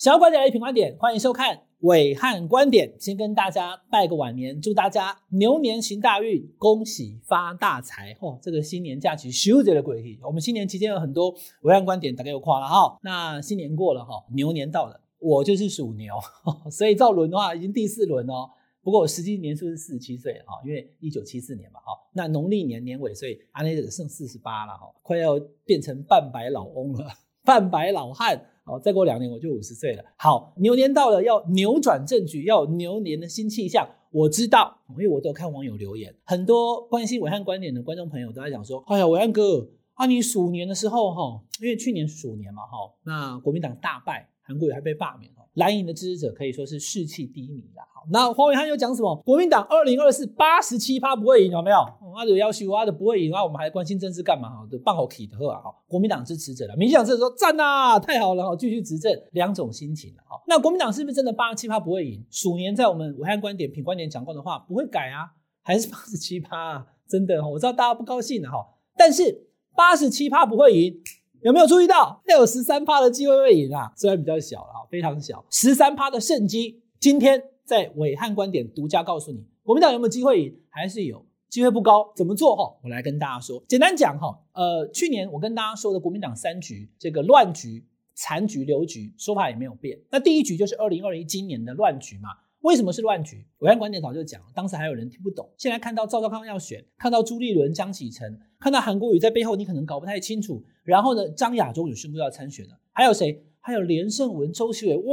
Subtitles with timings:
[0.00, 2.90] 想要观点来品观点，欢迎收看暐瀚观点。
[2.98, 8.16] 先跟大家拜个晚年，祝大家牛年行大运，恭喜发大财。
[8.18, 12.98] 哦，这个新年假期休息的鬼气，我们新年期间有很多暐瀚观点，大家有夸了哈。
[13.02, 16.14] 那新年过了哈，牛年到了，我就是属牛，
[16.72, 18.48] 所以照轮的话已经第四轮哦。
[18.82, 21.92] 不过我实际年数是四十七岁哈，因为一九七四年嘛哈。
[22.14, 27.06] 那农历年年尾，所以阿内只剩四十八了哈，快要变成半白老翁了，
[27.44, 28.46] 半白老汉。
[28.64, 30.04] 哦，再过两年我就五十岁了。
[30.16, 33.88] 好，牛年到了，要扭转政局，要有牛年的新气象。
[34.12, 47.84] 我知道，因为我都看网友留言，很多关心伟汉观点的观众朋友都在讲说：“哎呀，伟汉哥啊，你鼠年的时候哈，因为去年鼠年嘛哈，那国民党大败，韩国瑜还被罢免了，蓝营的支持者可以说是士气低迷啦。
[47.92, 49.14] 好，那黄伟汉又讲什么？
[49.24, 51.76] 国民党二零二四八十七趴不会赢，有没有？
[52.16, 54.48] 阿的要求，阿德不会赢，那我们还关心政治干嘛？
[54.48, 55.60] 哈，的棒好体的喝啊！
[55.60, 60.40] 哈，国民党支持者了，民进党支持者说赞呐，太好了哈，继续执政，两种心情了哈。
[60.46, 62.24] 那国民党是不是真的八十七趴不会赢？
[62.30, 65.30] 鼠年在我们武汉观点品观点讲过的话不会改啊，
[65.62, 66.86] 还是八十七趴啊？
[67.08, 68.58] 真的哈，我知道大家不高兴了哈，
[68.96, 71.00] 但是八十七趴不会赢，
[71.42, 72.20] 有没有注意到？
[72.26, 80.56] 还有十三趴的机会会赢啊，虽然比较小了，非常小，十三趴的胜机，今天在暐瀚观点独家告诉你，国民党有没有机会赢？
[80.68, 81.24] 还是有。
[81.48, 82.78] 机会不高，怎么做哈？
[82.80, 89.98] 我来跟大家说，简单讲哈，呃，去年我跟大家说的国民党三局，这个乱局、残局、流局，说法也没有变。
[90.12, 92.28] 那第一局就是二零二一今年的乱局嘛？
[92.60, 93.46] 为什么是乱局？
[93.58, 95.48] 暐瀚观点早就讲了，当时还有人听不懂。
[95.56, 100.62] 现在看到赵少康要选，看到朱立伦、江启臣，看到韩国瑜在背后，你可能搞不太清楚。
[100.84, 103.44] 然后呢，张亚中也宣布要参选了，还有谁？
[103.60, 105.04] 还有连胜文、周锡玮，哇，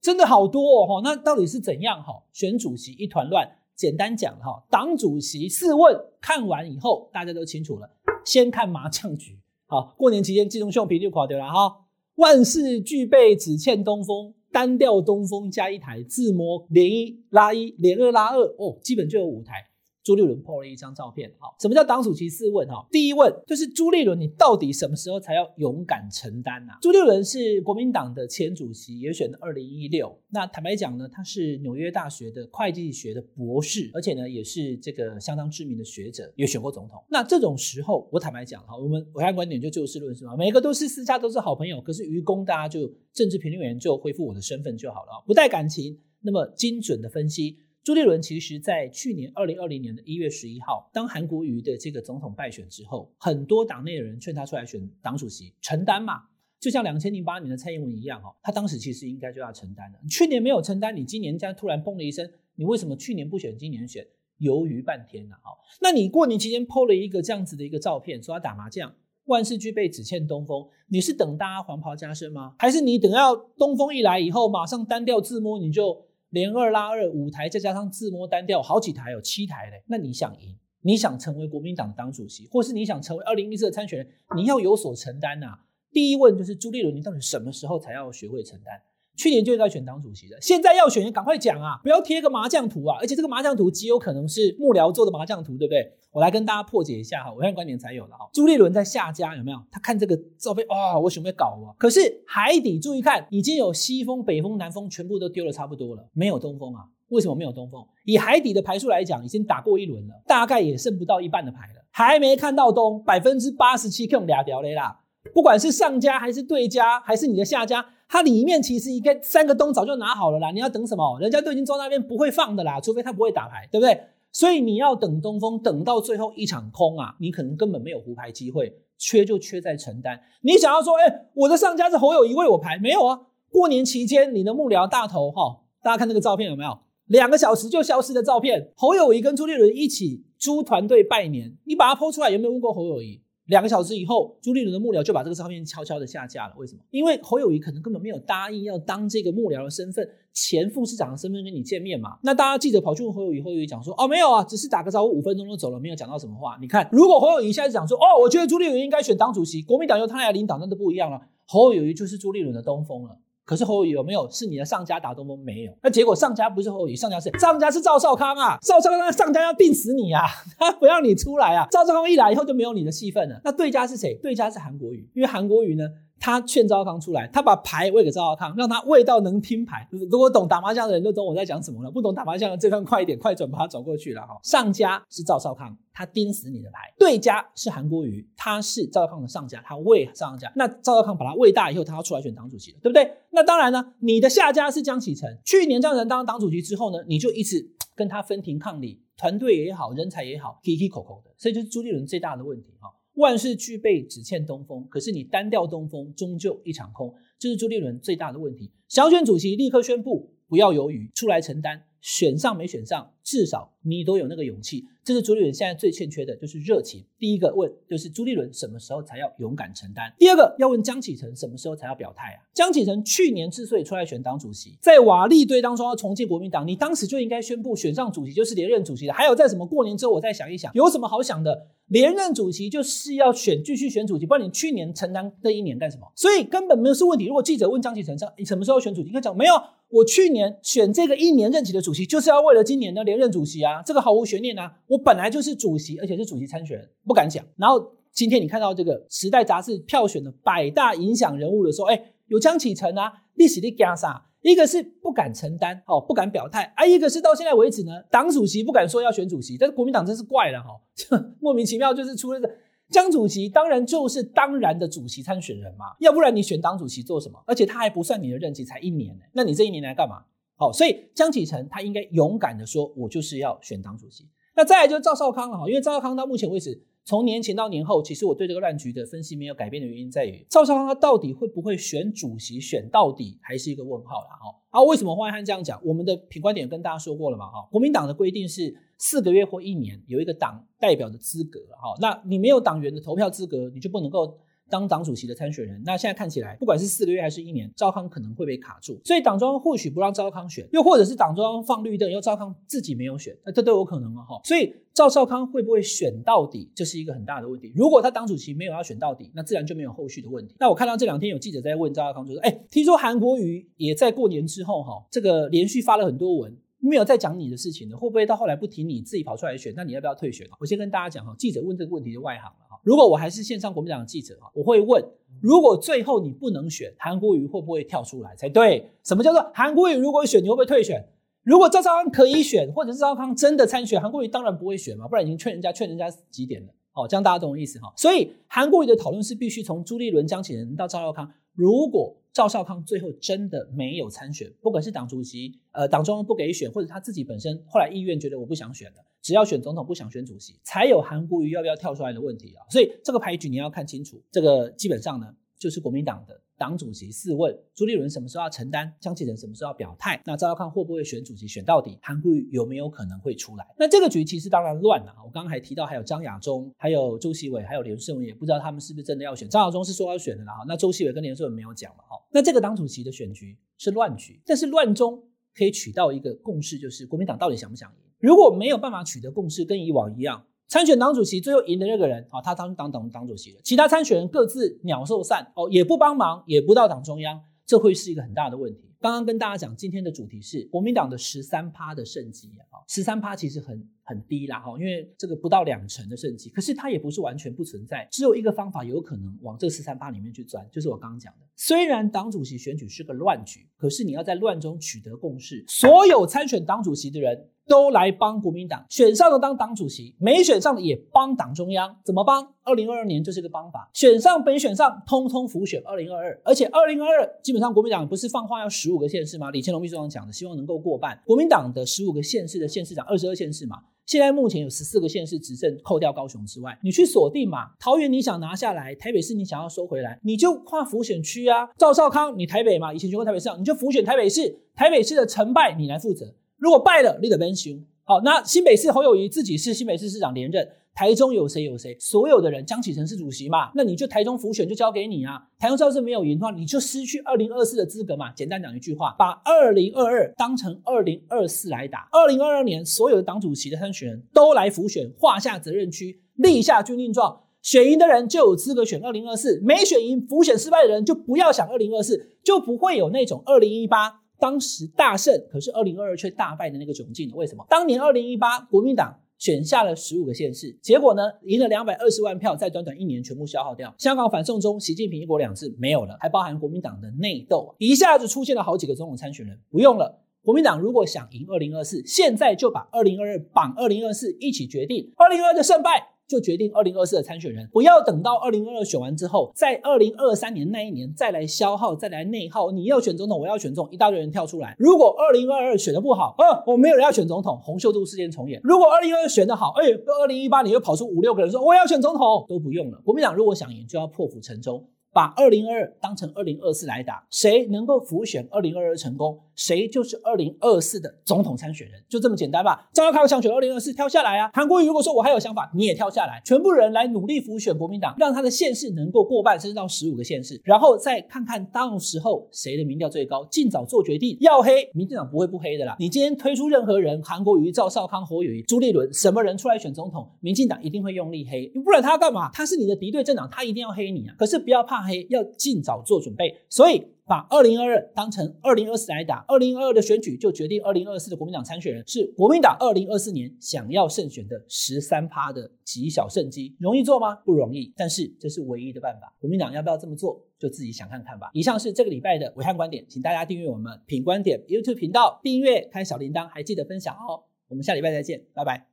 [0.00, 1.00] 真的好多哦！
[1.02, 2.02] 那到底是怎样？
[2.02, 3.48] 哈，选主席一团乱。
[3.74, 7.90] 简单讲哈，党主席四问看完以后，大家都清楚了。
[8.24, 11.86] 先看麻将局，好，过年期间金融秀频就垮掉了哈。
[12.16, 19.54] 万事俱备，只欠东风，单调东风加一台自摸，连一拉一，连二拉二，哦，基本就有五台。
[20.02, 22.66] 朱立伦 po 了一张照片，好，什么叫党主席四问？
[22.66, 26.78] 哈，第一问就是朱立伦，你到底什么时候才要勇敢承担啊？
[26.82, 30.18] 朱立伦是国民党的前主席，也选了二零一六。
[30.30, 37.00] 那坦白讲呢，他是纽约大学的会计学的博士，而且呢，也是这个相当知名的学者，也选过总统。
[37.08, 47.58] 那这种时候，我坦白讲哈，我们暐瀚观点就就事论事嘛，每个都是私下都是好朋友，可是愚公大家就政治评论员就恢复我的身份就好了，不带感情，那么精准的分析。
[47.84, 56.22] 朱立伦其实，在去年二零二零年的一月十一号，当韩国瑜的这个总统败选之后，很多党内的人劝他出来选党主席，承担嘛，
[56.60, 59.98] 就像两千零八年的蔡英文一样，哈，他当时其实应该就要承担了。
[60.08, 64.06] 去年没有承担，你今年这样突然嘣的一声，你为什么去年不选，今年选？
[64.38, 65.50] 犹豫半天了，哈。
[65.80, 68.94] 那你过年期间 PO 了一个这样子的一个照片，说他打麻将，
[69.24, 72.54] 万事俱备，只欠东风，你是等大家黄袍加身吗？
[72.60, 76.06] 还是你等到东风一来以后，马上单调自摸，你就？
[76.32, 79.82] 连二拉二五台，再加上自摸单调好几台，有七台嘞。
[79.86, 85.58] 那你想赢，你想成为国民党党主席，或是你想成为二零一四的参选人，你要有所承担呐、
[85.92, 88.80] 第一问就是朱立伦，你到底什么时候才要学会承担？
[89.16, 91.78] 去年就应该选党主席的，现在要选，赶快讲啊！
[91.82, 92.96] 不要贴个麻将图啊！
[93.00, 95.92] 而且这个麻将图极有可能是幕僚做的麻将图，对不对？
[96.10, 98.28] 我来跟大家破解一下哈，暐瀚观点才有的哈。
[98.32, 99.58] 朱立伦在下家有没有？
[99.70, 101.76] 他看这个照片，哇，我准备搞啊！
[101.78, 106.84] 可是海底注意看，已经有西风、北风、南风全部都丢了差不多了，没有东风啊？
[107.08, 107.86] 为什么没有东风？
[108.06, 115.00] 以海底的牌数来讲，已经打过一轮了，大概也剩不到一半的牌了，还没看到东，百分之八十七用俩条嘞啦。
[115.32, 120.50] 不管是上家还是对家，还是你的下家，它里面其实一个三个东早就拿好了啦。
[120.50, 121.18] 你要等什么？
[121.18, 123.98] 人家都已经坐那边不会放的啦，除非他不会打牌，对不对？
[124.30, 130.20] 所以你要等东风，等到最后一场空啊，你可能根本没有胡牌机会，缺就缺在承担。
[130.42, 133.18] 你想要说，哎、我的上家是侯友宜为我牌，没有啊？
[133.50, 136.78] 过年期间你的幕僚大头哈，大家看那个照片有没有？
[137.06, 143.22] 两个小时就消失的照片，侯友宜跟朱立伦一起朱团队拜年，你把它剖出来，有没有问过侯友宜？
[143.46, 146.54] 两个小时以后，朱立伦的幕僚就把这个照片悄悄的下架了。
[146.56, 146.80] 为什么？
[146.90, 152.18] 因为侯友谊可能根本没有答应要当这个幕僚的身份，前副市长的身份跟你见面嘛。
[152.22, 163.18] 那大家记者跑去问侯友谊，侯友谊讲说：“哦，没有啊，只是打个招呼，五分钟就走了，没有讲到什么话。”你看，如果侯友谊现在讲说：“哦，我觉得朱立伦应该选党主席，国民党由他来领导，那都不一样了。”侯友谊就是朱立伦的东风了。
[163.44, 165.38] 可是侯友有没有是你的上家打东风？
[165.44, 168.56] 没有，那结果上家不是侯友，上家是上家是赵少康啊！
[168.62, 170.22] 赵少康上家要定死你啊！
[170.58, 171.66] 他不让你出来啊！
[171.70, 173.40] 赵少康一来以后就没有你的戏份了。
[173.44, 174.14] 那对家是谁？
[174.22, 175.84] 对家是韩国瑜，因为韩国瑜呢，
[176.22, 179.88] 他劝赵少康出来，他把牌喂给赵少康，让他喂到能听牌。
[180.08, 184.38] 如果懂打麻将的人都懂我在讲什么了，不懂打麻将的这段快一点，快转把他转过去了哈。
[184.44, 190.52] 上家是赵少康，他盯死你的牌；对家是韩国瑜，他是赵少康的上家，他喂上家。
[190.54, 193.16] 那赵少康把他喂大以后，他要出来选党主席了，对不对？
[193.30, 202.88] 那当然呢，你的下家是江启臣，去年江启臣当党主席之后呢，你就一直跟他分庭抗礼，团队也好，人才也好，起起口口的，所以就是朱立伦最大的问题哈。
[203.14, 204.86] 万事俱备，只欠东风。
[204.88, 207.14] 可是你单调东风，终究一场空。
[207.38, 208.70] 这是朱立伦最大的问题。
[208.88, 211.84] 想选主席，立刻宣布，不要犹豫，出来承担。
[212.00, 214.84] 选上没选上，至少你都有那个勇气。
[215.04, 217.04] 这是朱立伦现在最欠缺的，就是热情。
[217.16, 220.12] 第一个问就是朱立伦什么时候才要勇敢承担？
[220.18, 222.42] 第二个要问江启臣什么时候才要表态啊？
[222.52, 229.12] 江启臣去年之所以出来选党主席，在瓦砾堆当中要重建国民党，你当时就应该宣布选上主席就是连任主席的。
[229.12, 231.68] 还有在什么过年之后我再想一想，有什么好想的？
[231.92, 236.10] 连任主席就是要选继续选主席，不然你去年承担这一年干什么？
[236.16, 237.26] 所以根本没有是问题。
[237.26, 239.52] 如果记者问江启臣说你什么时候选主席，应该讲没有。
[239.90, 244.72] 我去年选这个一年任期的主席，就是要为了今年的连任主席啊，这个毫无悬念啊。
[244.86, 247.44] 我本来就是主席，而且是主席参选，不敢讲。
[247.58, 254.30] 然后今天你看到这个《时代》杂志票选的百大影响人物的时候，哎，有江启臣啊，历史的加啥？
[254.42, 260.70] 一个是不敢承担，哦，不敢表态啊；一个是到现在为止呢，党主席不敢说要选主席，但是国民党真是怪了哈，
[261.40, 262.50] 莫名其妙就是出了这。
[262.90, 267.42] 江主席当然就是当然的主席参选人嘛，要不然你选党主席做什么？
[267.46, 270.24] 而且他还不算你的任期才一年呢，那你这一年来干嘛？
[270.56, 274.28] 好，所以江启臣他应该勇敢的说，我就是要选党主席。
[274.54, 284.60] 那再来就是赵少康了哈，因为赵少康到目前为止，从年前到年后，其实我对这个乱局的分析没有改变的原因在于，赵少康他到底会不会选主席，选到底还是一个问号了哈。
[284.70, 285.80] 啊，为什么黄汉这样讲？
[285.84, 288.74] 我们的品观点跟大家说过了嘛哈，国民党的规定是。
[289.04, 295.82] 四个月或一年有一个党代表的资格，哈，那你没有党员的投票资格，你就不能够当党主席的参选人。
[295.84, 304.40] 那现在看起来，不管是四个月还是一年，赵康可能会被卡住，所以党中央或许不让赵康选，又或者是党中央放绿灯，因为赵康自己没有选，那这都有可能啊，哈。
[304.44, 307.72] 所以赵少康会不会选到底，这是一个很大的问题。
[307.74, 310.56] 如果他党主席没有要选到底，那自然就没有后续的问题。
[310.58, 319.72] 那我看到这两天有记者在问赵少康，就说：“哎，听说韩国瑜也在过年之后，哈，这个连续发了很多文。”没有再讲你的事情了，会不会到后来不提你自己跑出来选？
[319.76, 320.44] 那你要不要退选？
[320.58, 322.58] 我先跟大家讲哈，记者问这个问题就外行了。
[322.82, 325.04] 如果我还是线上国民党的记者啊，我会问：
[325.40, 328.90] 如果最后你不能选，韩国瑜会不会跳出来才对？
[329.04, 331.04] 什么叫做韩国瑜如果选，你会不会退选？
[331.42, 336.68] 如果赵少康可以选，或者是赵少康真的参选，韩国瑜当然不会选嘛，不然已经劝人家劝人家几点了？
[336.94, 337.92] 哦，这样大家懂我意思哈。
[337.96, 342.16] 所以韩国瑜的讨论是必须从朱立伦、江启臣到赵少康，如果。
[342.34, 352.66] 赵少康最后真的没有参选，不管是党主席，呃，党中央不给选，或者他自己本身后来意愿觉得我不想选了，只要选总统不想选主席，才有韩国瑜要不要跳出来的问题啊。
[352.68, 356.40] 所以这个牌局你要看清楚，这个基本上呢，就是国民党的。
[356.58, 358.94] 党主席四问：朱立伦什么时候要承担？
[359.00, 360.22] 江启臣什么时候要表态？
[360.24, 361.48] 那赵少康会不会选主席？
[361.48, 363.66] 选到底，韩国瑜有没有可能会出来？
[363.76, 365.12] 那这个局其实当然乱了。
[365.24, 369.48] 我刚刚还提到，还有张亚中，还有周锡玮，还有连胜文，也不知道他们是不是真的要选。
[369.48, 370.64] 张亚中是说要选的啦，哈。
[370.68, 372.16] 那周锡玮跟连胜文没有讲嘛，哈。
[372.30, 375.20] 那这个党主席的选局是乱局，但是乱中
[375.56, 378.11] 可以取到一个共识，就是国民党到底想不想赢？
[378.22, 380.46] 如果没有办法取得共识，跟以往一样。
[380.68, 388.92] 参选党主席最后赢的那个人啊，他当当党党主席了，其他参选人各自鸟兽散哦，也不帮忙，也不到党中央，这会是一个很大的问题。
[389.00, 407.48] 刚刚跟大家讲，今天的主题是国民党的十三趴的胜机啊，十三趴其实很很低啦哈，因为这个不到两成的胜机，可是它也不是完全不存在，只有一个方法有可能往这十三趴里面去钻，就是我刚刚讲的，虽然党主席选举是个乱局，可是你要在乱中取得共识，所有参选党主席的人。
[407.66, 411.96] 都来帮国民党选上的当党主席，没选上的也帮党中央。
[412.04, 412.46] 怎么帮？
[412.64, 416.40] 二零二二年就是个帮法，选上没选上，通通辅选二零二二。
[416.44, 419.50] 而且二零二二基本上国民党不是放话要十五个县市吗？
[419.50, 421.20] 李乾龙秘书长讲的，希望能够过半。
[421.24, 427.70] 国民党的十五个县市的县市长，二十二县市嘛，现在目前有十四个县市执政，扣掉高雄之外，你去锁定嘛。
[427.80, 431.68] 桃园你想拿下来，台北市你想要收回来，你就跨辅选区啊。
[431.76, 436.34] 赵少康，你台北嘛，以前选过台北市长，你就辅选台北市，台北市的成败你来负责。
[436.62, 437.76] 如果败了，你得奔凶。
[438.04, 440.64] 好，那新北市侯友宜自己是新北市市长连任，
[440.94, 441.96] 台中有谁有谁？
[441.98, 443.72] 所有的人，江启臣是主席嘛？
[443.74, 445.42] 那你就台中辅选就交给你啊。
[445.58, 448.30] 台中要是没有赢的话，你就失去二零二四的资格嘛。
[448.30, 452.08] 简单讲一句话，把二零二二当成二零二四来打。
[452.12, 464.21] 二零二二年所有的党主席的参选人都来辅选，划下责任区，立下军令状，选赢的人就有资格选二零二四，没选赢辅选失败的人就不要想二零二四，就不会有那种二零一八。
[464.42, 467.64] 当时大胜，可是二零二二却大败的那个窘境，为什么？
[467.68, 473.94] 当年二零一八国民党选下了十五个县市，结果呢，赢了两百二十万票，在短短一年全部消耗掉。
[473.98, 480.18] 香港反送中，习近平一国两制没有了，还包含国民党的内斗，一下子出现了好几个总统参选人，不用了。
[480.42, 487.68] 国民党如果想赢二零二四，现在就把二零二二绑二零二四一起决定，二零二二的胜败就决定二零二四的参选人。
[487.70, 492.70] 不要等到二零二二选完之后，在二零二三年那一年再来消耗，再来内耗。
[492.70, 494.74] 你要选总统，我要选总统，一大堆人跳出来。
[494.78, 498.58] 如果二零二二选的不好，呃，我没有人要选总统，洪秀柱事件重演。
[498.64, 499.84] 如果二零二二选的好，哎，
[500.22, 502.98] 二零一八年又跑出五六个人说我要选总统，都不用了。
[503.04, 504.82] 国民党如果想赢，就要破釜沉舟。
[505.14, 512.88] 把二零二二当成二零二四来打，谁能够辅选二零二二成功，谁就是二零二四的总统参选人，就这么简单吧。
[512.92, 514.50] 张耀康想选二零二四，跳下来啊。
[514.54, 524.36] 韩国瑜如果说我还有想法，你也跳下来，全部人来努力辅选国民党，让他的县市能够过半，甚至到十五个县市，然后再看看到时候谁的民调最高，尽早做决定。
[524.40, 525.96] 要黑，民进党不会不黑的啦。
[525.98, 532.50] 你今天推出任何人，韩国瑜、赵少康、侯友宜、朱立伦，什么人出来选总统，民进党一定会用力黑，你不然他要干嘛？
[532.54, 534.34] 他是你的敌对政党，他一定要黑你啊。
[534.38, 535.02] 可是不要怕。
[535.02, 547.36] 黑要尽早做准备，所以把二零二二当成二零二四来打，二零二二的选举就决定二零二四的国民党参选人是国民党二零二四年想要胜选的十三趴的极小胜机，容易做吗？
[547.44, 549.34] 不容易，但是这是唯一的办法。
[549.38, 551.50] 国民党要不要这么做，就自己想看看吧。
[551.52, 557.44] 以上是这个礼拜的暐瀚观点，请大家订阅我们品观点 YouTube 频道，订阅开小铃铛，还记得分享哦。
[557.68, 558.91] 我们下礼拜再见，拜拜。